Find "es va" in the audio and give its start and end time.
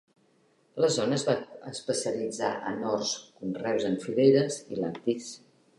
1.17-1.35